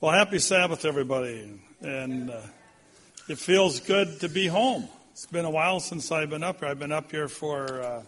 [0.00, 1.60] Well, happy Sabbath, everybody.
[1.80, 2.40] And uh,
[3.28, 4.88] it feels good to be home.
[5.10, 6.68] It's been a while since I've been up here.
[6.68, 8.02] I've been up here for uh,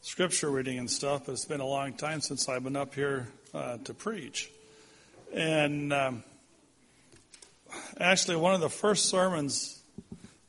[0.00, 3.28] scripture reading and stuff, but it's been a long time since I've been up here
[3.52, 4.50] uh, to preach.
[5.34, 6.24] And um,
[8.00, 9.82] actually, one of the first sermons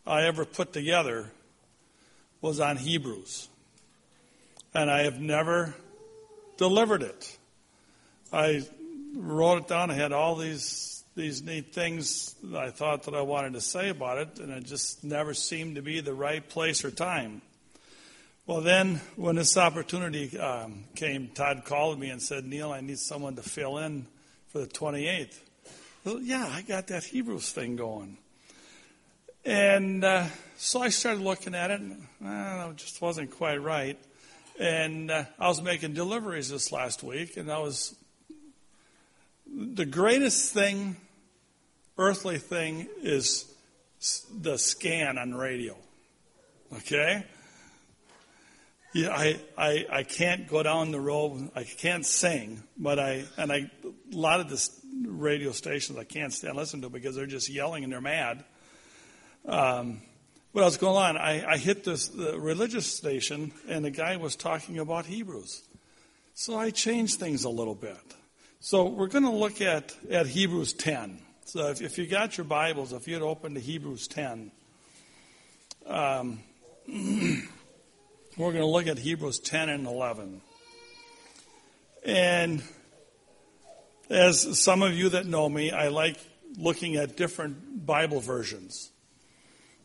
[0.08, 1.34] I ever put together
[2.40, 3.50] was on Hebrews.
[4.74, 5.76] And I have never
[6.56, 7.38] delivered it.
[8.32, 8.64] I
[9.16, 9.92] wrote it down.
[9.92, 13.90] I had all these these neat things that I thought that I wanted to say
[13.90, 17.42] about it, and it just never seemed to be the right place or time.
[18.46, 23.00] Well, then when this opportunity um, came, Todd called me and said, "Neil, I need
[23.00, 24.08] someone to fill in
[24.48, 25.40] for the 28th."
[26.06, 28.18] Well, yeah, I got that Hebrews thing going,
[29.44, 30.26] and uh,
[30.58, 34.00] so I started looking at it, and uh, it just wasn't quite right.
[34.58, 37.96] And uh, I was making deliveries this last week, and I was
[39.60, 40.96] the greatest thing,
[41.98, 43.54] earthly thing, is
[44.34, 45.76] the scan on radio.
[46.78, 47.26] Okay?
[48.94, 51.52] Yeah, I, I, I can't go down the road.
[51.56, 54.70] I can't sing, but I, and I, a lot of the
[55.06, 58.44] radio stations I can't stand listen to because they're just yelling and they're mad.
[59.46, 60.02] Um,
[60.54, 61.18] what else going on?
[61.18, 65.64] I, I hit this religious station and the guy was talking about Hebrews.
[66.34, 67.98] So I changed things a little bit.
[68.62, 71.20] So we're going to look at, at Hebrews 10.
[71.46, 74.52] So if, if you got your Bibles, if you'd open to Hebrews 10,
[75.88, 76.42] um,
[76.88, 77.42] we're
[78.38, 80.42] going to look at Hebrews 10 and 11.
[82.06, 82.62] And
[84.10, 86.18] as some of you that know me, I like
[86.58, 88.92] looking at different Bible versions.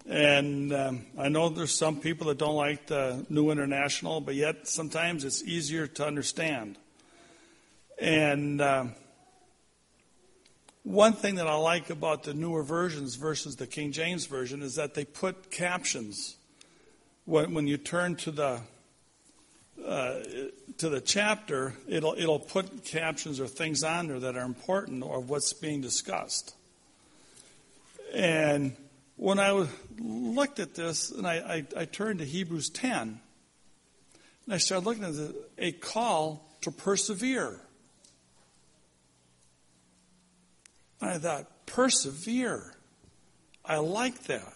[0.05, 4.67] And um, I know there's some people that don't like the New International, but yet
[4.67, 6.77] sometimes it's easier to understand.
[8.01, 8.87] And uh,
[10.83, 14.75] one thing that I like about the newer versions versus the King James Version is
[14.75, 16.37] that they put captions.
[17.25, 18.61] When, when you turn to the
[19.85, 20.21] uh,
[20.79, 25.21] to the chapter, it'll it'll put captions or things on there that are important or
[25.21, 26.55] what's being discussed.
[28.15, 28.77] And
[29.17, 29.67] when I
[29.99, 33.21] looked at this, and I, I, I turned to Hebrews 10,
[34.45, 37.61] and I started looking at a call to persevere.
[41.05, 42.73] And I thought, persevere.
[43.63, 44.55] I like that.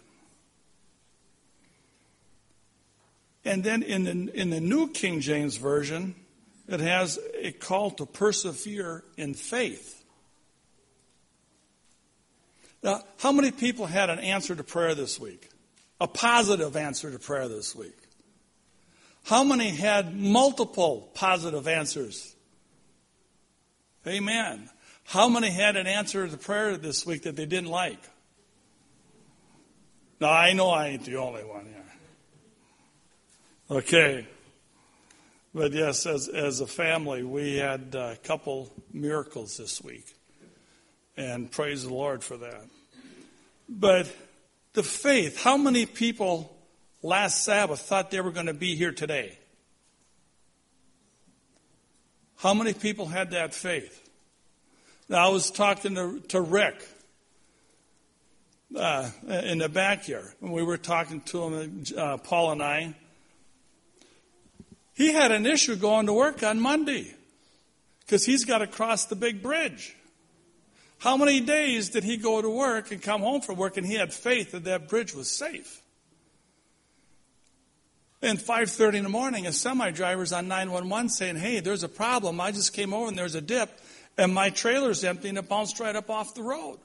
[3.44, 6.14] And then in the, in the New King James Version,
[6.66, 10.03] it has a call to persevere in faith.
[12.82, 15.50] Now, how many people had an answer to prayer this week?
[16.00, 17.98] A positive answer to prayer this week?
[19.25, 22.34] How many had multiple positive answers?
[24.06, 24.70] Amen.
[25.08, 27.98] How many had an answer to the prayer this week that they didn't like?
[30.20, 31.84] Now, I know I ain't the only one here.
[33.70, 34.26] Okay.
[35.54, 40.14] But yes, as, as a family, we had a couple miracles this week.
[41.16, 42.66] And praise the Lord for that.
[43.66, 44.14] But
[44.74, 46.54] the faith, how many people
[47.02, 49.38] last Sabbath thought they were going to be here today?
[52.36, 54.04] How many people had that faith?
[55.08, 56.86] Now, I was talking to, to Rick
[58.76, 62.94] uh, in the back here, and we were talking to him, uh, Paul and I.
[64.94, 67.14] He had an issue going to work on Monday
[68.00, 69.97] because he's got to cross the big bridge.
[70.98, 73.94] How many days did he go to work and come home from work and he
[73.94, 75.80] had faith that that bridge was safe?
[78.20, 82.41] And 5.30 in the morning, a semi-driver's on 911 saying, hey, there's a problem.
[82.41, 83.70] I just came over and there's a dip
[84.18, 86.78] and my trailer's empty and it bounced right up off the road.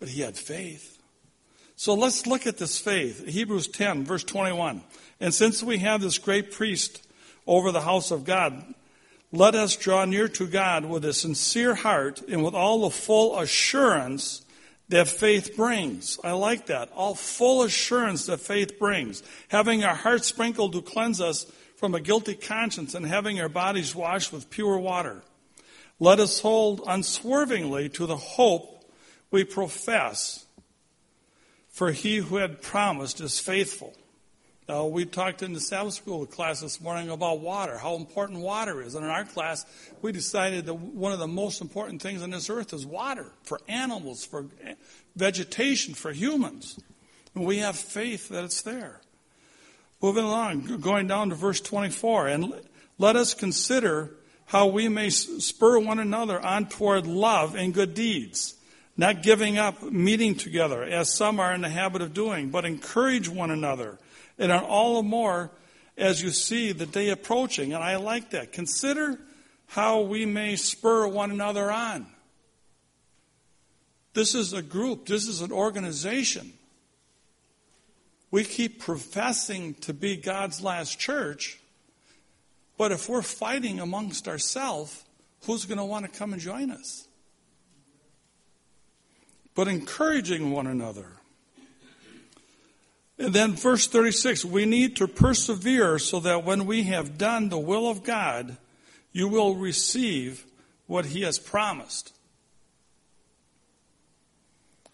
[0.00, 0.98] But he had faith.
[1.76, 3.26] So let's look at this faith.
[3.26, 4.82] Hebrews 10, verse 21.
[5.20, 7.06] And since we have this great priest
[7.46, 8.74] over the house of God,
[9.32, 13.38] let us draw near to God with a sincere heart and with all the full
[13.38, 14.42] assurance
[14.88, 16.18] that faith brings.
[16.22, 16.90] I like that.
[16.94, 19.22] All full assurance that faith brings.
[19.48, 21.46] Having our hearts sprinkled to cleanse us
[21.76, 25.22] from a guilty conscience and having our bodies washed with pure water.
[26.00, 28.84] Let us hold unswervingly to the hope
[29.30, 30.46] we profess,
[31.68, 33.94] for he who had promised is faithful.
[34.68, 38.80] Now, we talked in the Sabbath school class this morning about water, how important water
[38.80, 38.94] is.
[38.94, 39.66] And in our class,
[40.00, 43.60] we decided that one of the most important things on this earth is water for
[43.68, 44.46] animals, for
[45.16, 46.80] vegetation, for humans.
[47.34, 49.00] And we have faith that it's there.
[50.04, 52.26] Moving along, going down to verse 24.
[52.26, 52.52] And
[52.98, 54.10] let us consider
[54.44, 58.54] how we may spur one another on toward love and good deeds,
[58.98, 63.30] not giving up meeting together, as some are in the habit of doing, but encourage
[63.30, 63.98] one another,
[64.38, 65.50] and on all the more
[65.96, 67.72] as you see the day approaching.
[67.72, 68.52] And I like that.
[68.52, 69.18] Consider
[69.68, 72.04] how we may spur one another on.
[74.12, 76.52] This is a group, this is an organization.
[78.34, 81.60] We keep professing to be God's last church,
[82.76, 85.04] but if we're fighting amongst ourselves,
[85.46, 87.06] who's going to want to come and join us?
[89.54, 91.12] But encouraging one another.
[93.20, 97.58] And then verse 36 we need to persevere so that when we have done the
[97.60, 98.56] will of God,
[99.12, 100.44] you will receive
[100.88, 102.12] what he has promised.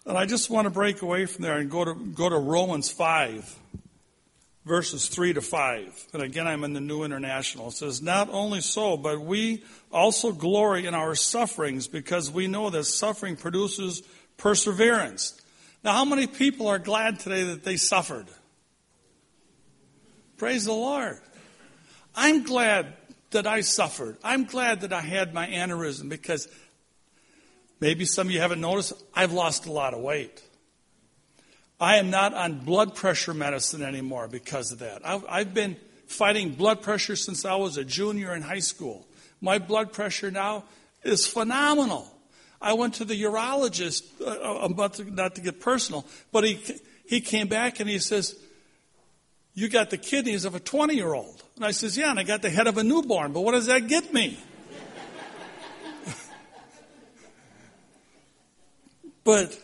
[0.05, 2.89] And I just want to break away from there and go to, go to Romans
[2.89, 3.59] 5,
[4.65, 6.07] verses 3 to 5.
[6.13, 7.67] And again, I'm in the New International.
[7.67, 12.69] It says, Not only so, but we also glory in our sufferings because we know
[12.71, 14.01] that suffering produces
[14.37, 15.39] perseverance.
[15.83, 18.27] Now, how many people are glad today that they suffered?
[20.37, 21.19] Praise the Lord.
[22.15, 22.93] I'm glad
[23.31, 24.17] that I suffered.
[24.23, 26.47] I'm glad that I had my aneurysm because
[27.81, 30.41] maybe some of you haven't noticed, I've lost a lot of weight.
[31.79, 35.01] I am not on blood pressure medicine anymore because of that.
[35.03, 35.75] I've, I've been
[36.05, 39.07] fighting blood pressure since I was a junior in high school.
[39.41, 40.63] My blood pressure now
[41.03, 42.07] is phenomenal.
[42.61, 46.59] I went to the urologist, uh, about to, not to get personal, but he,
[47.05, 48.35] he came back and he says,
[49.55, 51.41] you got the kidneys of a 20 year old.
[51.55, 53.65] And I says, yeah, and I got the head of a newborn, but what does
[53.65, 54.37] that get me?
[59.23, 59.57] But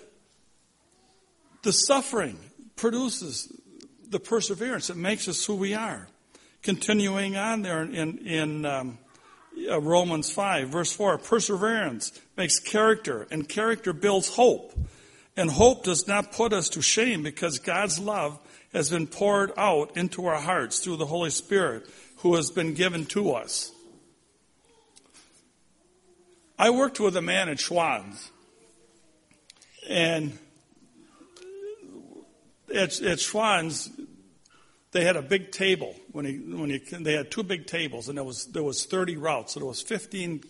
[1.63, 2.37] the suffering
[2.75, 3.51] produces
[4.09, 4.89] the perseverance.
[4.89, 6.07] It makes us who we are.
[6.61, 8.97] Continuing on there in, in um,
[9.69, 11.17] uh, Romans 5, verse 4.
[11.17, 14.77] Perseverance makes character, and character builds hope.
[15.35, 18.39] And hope does not put us to shame because God's love
[18.73, 21.87] has been poured out into our hearts through the Holy Spirit
[22.17, 23.71] who has been given to us.
[26.59, 28.31] I worked with a man at Schwan's,
[29.87, 30.37] and
[32.73, 33.89] at, at Schwan's,
[34.91, 38.17] they had a big table when he when he they had two big tables and
[38.17, 40.43] there was there was 30 routes so there was 15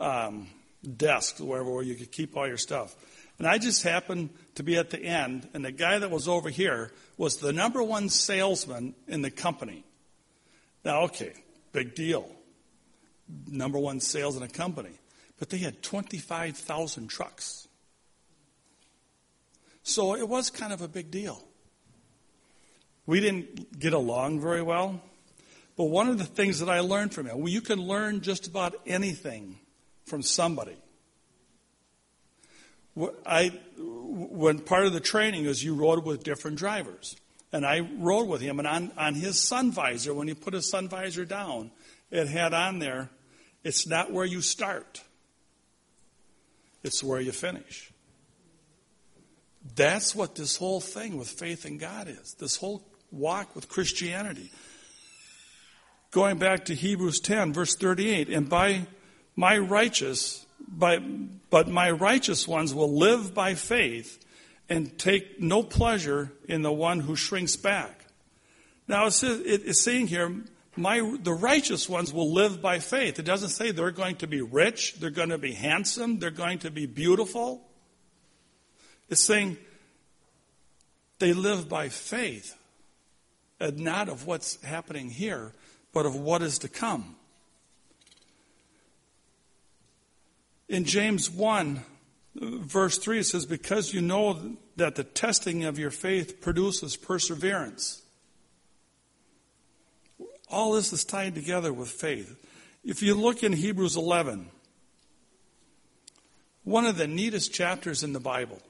[0.00, 0.48] um,
[0.96, 2.96] desks wherever where you could keep all your stuff.
[3.38, 6.50] And I just happened to be at the end and the guy that was over
[6.50, 9.84] here was the number one salesman in the company.
[10.84, 11.34] Now okay
[11.72, 12.28] big deal.
[13.46, 14.98] Number one sales in a company.
[15.38, 17.67] But they had 25,000 trucks
[19.88, 21.42] so it was kind of a big deal
[23.08, 25.00] we didn't get along very well.
[25.78, 28.46] But one of the things that I learned from him, well, you can learn just
[28.46, 29.58] about anything
[30.04, 30.76] from somebody.
[33.24, 37.16] I, when part of the training is you rode with different drivers.
[37.50, 40.68] And I rode with him, and on, on his sun visor, when he put his
[40.68, 41.70] sun visor down,
[42.10, 43.08] it had on there,
[43.64, 45.02] it's not where you start,
[46.84, 47.90] it's where you finish.
[49.74, 52.34] That's what this whole thing with faith in God is.
[52.34, 54.50] This whole walk with Christianity.
[56.10, 58.86] Going back to Hebrews 10, verse 38, and by
[59.36, 64.24] my righteous, by, but my righteous ones will live by faith
[64.68, 68.06] and take no pleasure in the one who shrinks back.
[68.86, 70.34] Now it's, it's saying here,
[70.76, 73.18] my, the righteous ones will live by faith.
[73.18, 76.60] It doesn't say they're going to be rich, they're going to be handsome, they're going
[76.60, 77.67] to be beautiful.
[79.08, 79.56] It's saying
[81.18, 82.54] they live by faith
[83.60, 85.52] and not of what's happening here,
[85.92, 87.16] but of what is to come.
[90.68, 91.82] In James 1,
[92.34, 98.02] verse 3, it says, Because you know that the testing of your faith produces perseverance.
[100.50, 102.36] All this is tied together with faith.
[102.84, 104.48] If you look in Hebrews 11,
[106.64, 108.60] one of the neatest chapters in the Bible,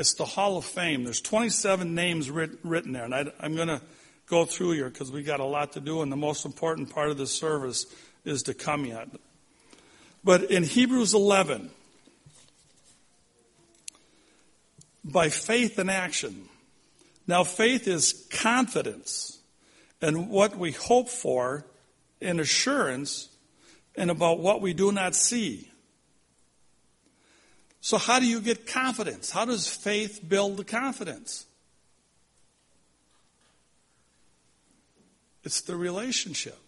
[0.00, 1.04] it's the Hall of Fame.
[1.04, 3.82] There's 27 names writ, written there, and I, I'm going to
[4.26, 7.10] go through here because we got a lot to do, and the most important part
[7.10, 7.86] of this service
[8.24, 9.08] is to come yet.
[10.24, 11.70] But in Hebrews 11,
[15.04, 16.48] by faith and action.
[17.26, 19.38] Now, faith is confidence
[20.02, 21.66] in what we hope for,
[22.22, 23.28] and assurance,
[23.96, 25.69] and about what we do not see.
[27.80, 29.30] So, how do you get confidence?
[29.30, 31.46] How does faith build the confidence?
[35.44, 36.58] It's the relationship.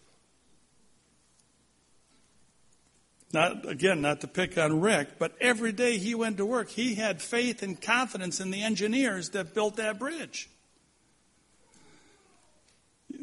[3.33, 6.95] Not again, not to pick on Rick, but every day he went to work, he
[6.95, 10.51] had faith and confidence in the engineers that built that bridge.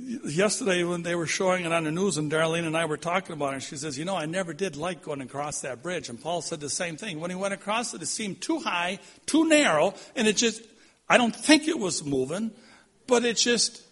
[0.02, 3.34] Yesterday, when they were showing it on the news, and Darlene and I were talking
[3.34, 6.08] about it, she says, You know, I never did like going across that bridge.
[6.08, 7.20] And Paul said the same thing.
[7.20, 10.62] When he went across it, it seemed too high, too narrow, and it just,
[11.10, 12.52] I don't think it was moving,
[13.08, 13.84] but it just,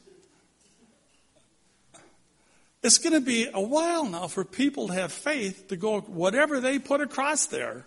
[2.81, 6.61] it's going to be a while now for people to have faith to go whatever
[6.61, 7.85] they put across there.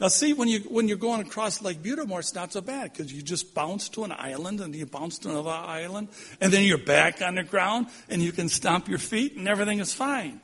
[0.00, 3.12] Now, see, when, you, when you're going across Lake Butamore, it's not so bad because
[3.12, 6.08] you just bounce to an island and you bounce to another island,
[6.40, 9.78] and then you're back on the ground and you can stomp your feet and everything
[9.78, 10.40] is fine.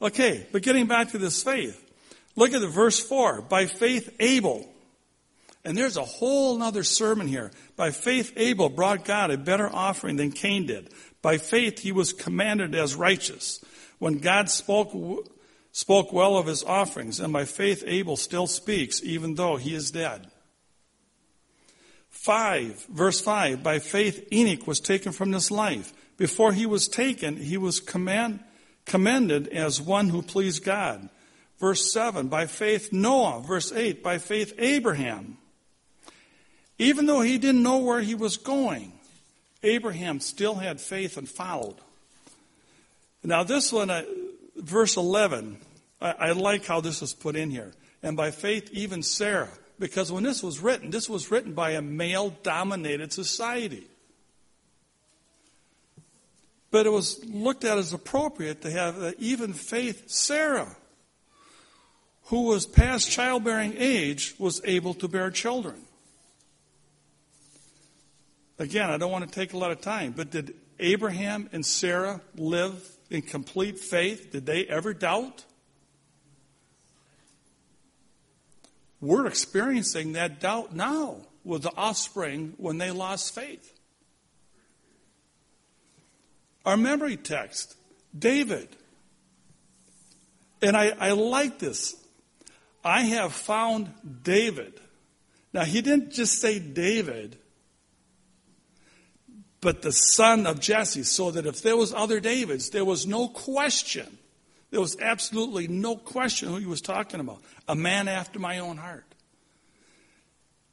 [0.00, 1.78] Okay, but getting back to this faith,
[2.36, 3.42] look at the verse 4.
[3.42, 4.66] By faith, Abel.
[5.62, 7.50] And there's a whole other sermon here.
[7.76, 10.88] By faith, Abel brought God a better offering than Cain did.
[11.20, 13.62] By faith, he was commanded as righteous.
[13.98, 14.94] When God spoke,
[15.72, 19.90] spoke well of his offerings, and by faith, Abel still speaks, even though he is
[19.90, 20.26] dead.
[22.10, 25.92] 5, verse 5, by faith, Enoch was taken from this life.
[26.16, 28.40] Before he was taken, he was command,
[28.84, 31.08] commended as one who pleased God.
[31.58, 33.40] Verse 7, by faith, Noah.
[33.40, 35.38] Verse 8, by faith, Abraham.
[36.78, 38.92] Even though he didn't know where he was going,
[39.62, 41.76] Abraham still had faith and followed.
[43.22, 44.04] Now, this one, uh,
[44.60, 45.58] verse 11,
[46.00, 47.72] I, I like how this is put in here.
[48.02, 49.50] And by faith, even Sarah.
[49.78, 53.86] Because when this was written, this was written by a male dominated society.
[56.70, 60.76] But it was looked at as appropriate to have uh, even faith Sarah,
[62.24, 65.76] who was past childbearing age, was able to bear children.
[68.58, 72.20] Again, I don't want to take a lot of time, but did Abraham and Sarah
[72.36, 74.30] live in complete faith?
[74.30, 75.44] Did they ever doubt?
[79.00, 83.72] We're experiencing that doubt now with the offspring when they lost faith.
[86.64, 87.74] Our memory text,
[88.16, 88.68] David.
[90.62, 91.96] And I, I like this.
[92.84, 94.78] I have found David.
[95.52, 97.38] Now, he didn't just say David,
[99.60, 103.28] but the son of Jesse, so that if there was other Davids, there was no
[103.28, 104.18] question.
[104.70, 107.42] There was absolutely no question who he was talking about.
[107.68, 109.04] A man after my own heart.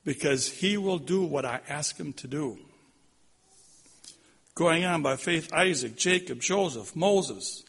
[0.05, 2.57] Because he will do what I ask him to do.
[4.55, 7.65] Going on by faith, Isaac, Jacob, Joseph, Moses.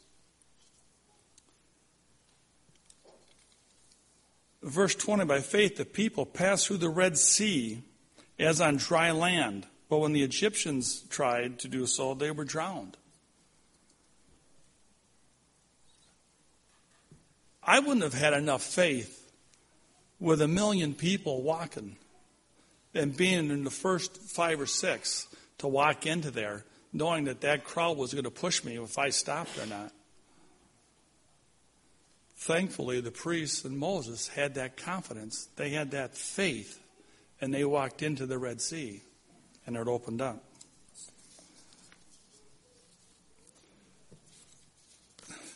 [4.63, 7.83] Verse 20, by faith the people passed through the Red Sea
[8.39, 12.97] as on dry land but when the Egyptians tried to do so, they were drowned.
[17.63, 19.31] I wouldn't have had enough faith
[20.21, 21.97] with a million people walking
[22.95, 25.27] and being in the first five or six
[25.59, 29.11] to walk into there, knowing that that crowd was going to push me if I
[29.11, 29.93] stopped or not.
[32.37, 35.49] Thankfully, the priests and Moses had that confidence.
[35.57, 36.81] They had that faith,
[37.41, 39.03] and they walked into the Red Sea
[39.69, 40.43] and it opened up.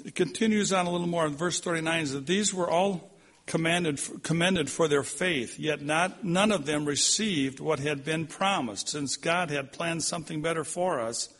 [0.05, 3.11] It continues on a little more in verse 39 that these were all
[3.47, 8.91] commanded, commended for their faith, yet not, none of them received what had been promised,
[8.91, 11.31] since God had planned something better for us,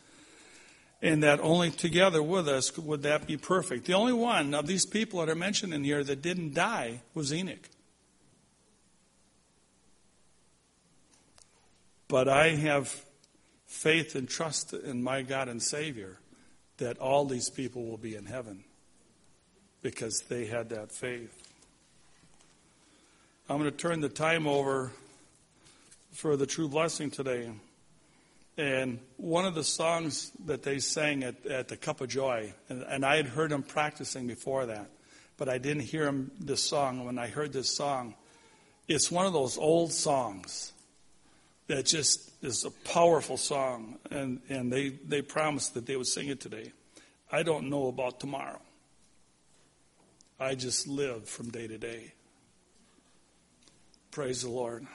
[0.99, 3.85] and that only together with us would that be perfect.
[3.85, 7.31] The only one of these people that are mentioned in here that didn't die was
[7.31, 7.69] Enoch.
[12.13, 13.03] But I have
[13.65, 16.19] faith and trust in my God and Savior
[16.77, 18.65] that all these people will be in heaven
[19.81, 21.35] because they had that faith.
[23.49, 24.91] I'm going to turn the time over
[26.11, 27.49] for the true blessing today.
[28.59, 32.83] And one of the songs that they sang at, at the Cup of Joy, and,
[32.83, 34.91] and I had heard them practicing before that,
[35.35, 37.05] but I didn't hear them this song.
[37.05, 38.13] When I heard this song,
[38.87, 40.72] it's one of those old songs
[41.67, 46.27] that just is a powerful song, and, and they, they promised that they would sing
[46.27, 46.71] it today.
[47.31, 48.61] I don't know about tomorrow.
[50.39, 52.13] I just live from day to day.
[54.11, 54.85] Praise the Lord.